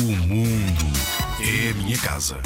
[0.00, 0.86] O mundo
[1.40, 2.40] é a minha casa.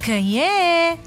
[0.00, 0.98] Quem é?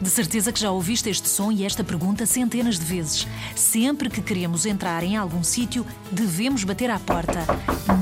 [0.00, 3.28] De certeza que já ouviste este som e esta pergunta centenas de vezes.
[3.54, 7.40] Sempre que queremos entrar em algum sítio, devemos bater à porta.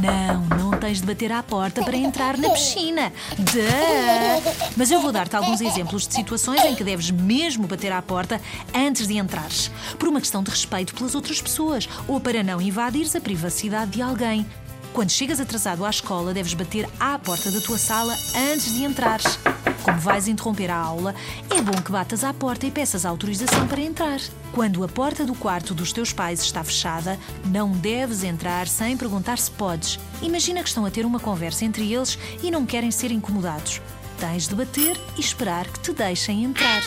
[0.01, 3.13] Não, não tens de bater à porta para entrar na piscina.
[3.39, 4.73] Duh!
[4.77, 8.39] Mas eu vou dar-te alguns exemplos de situações em que deves mesmo bater à porta
[8.75, 9.71] antes de entrares.
[9.99, 14.03] Por uma questão de respeito pelas outras pessoas ou para não invadires a privacidade de
[14.03, 14.47] alguém.
[14.93, 18.15] Quando chegas atrasado à escola, deves bater à porta da tua sala
[18.53, 19.39] antes de entrares.
[19.83, 21.15] Como vais interromper a aula,
[21.51, 24.21] é bom que batas à porta e peças autorização para entrar.
[24.53, 29.39] Quando a porta do quarto dos teus pais está fechada, não deves entrar sem perguntar
[29.39, 29.99] se podes.
[30.21, 33.81] Imagina que estão a ter uma conversa entre eles e não querem ser incomodados.
[34.21, 36.81] Tens de bater e esperar que te deixem entrar.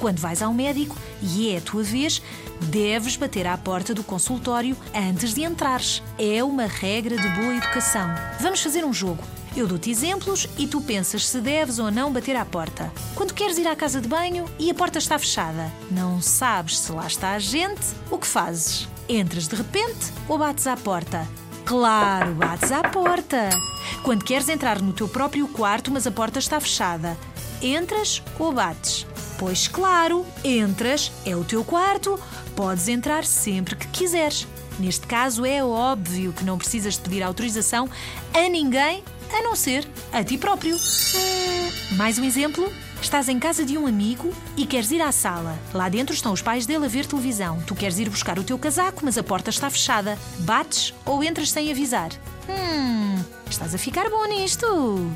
[0.00, 2.22] Quando vais ao médico e é a tua vez,
[2.58, 6.02] deves bater à porta do consultório antes de entrares.
[6.18, 8.08] É uma regra de boa educação.
[8.40, 9.22] Vamos fazer um jogo.
[9.56, 12.90] Eu dou-te exemplos e tu pensas se deves ou não bater à porta.
[13.16, 16.92] Quando queres ir à casa de banho e a porta está fechada, não sabes se
[16.92, 18.88] lá está a gente, o que fazes?
[19.08, 21.26] Entras de repente ou bates à porta?
[21.64, 23.50] Claro, bates à porta.
[24.04, 27.18] Quando queres entrar no teu próprio quarto, mas a porta está fechada,
[27.60, 29.04] entras ou bates?
[29.36, 32.20] Pois claro, entras, é o teu quarto,
[32.54, 34.46] podes entrar sempre que quiseres.
[34.78, 37.88] Neste caso, é óbvio que não precisas de pedir autorização
[38.32, 39.02] a ninguém
[39.32, 40.76] a não ser a ti próprio.
[40.76, 42.70] Hum, mais um exemplo?
[43.00, 45.58] Estás em casa de um amigo e queres ir à sala.
[45.72, 47.58] Lá dentro estão os pais dele a ver televisão.
[47.66, 50.18] Tu queres ir buscar o teu casaco, mas a porta está fechada.
[50.40, 52.10] Bates ou entras sem avisar?
[52.48, 55.10] Hum, estás a ficar bom nisto.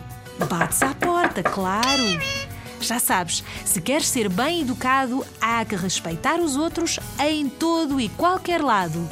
[0.48, 2.03] Bates à porta, claro.
[2.81, 8.09] Já sabes, se queres ser bem educado, há que respeitar os outros em todo e
[8.11, 9.09] qualquer lado.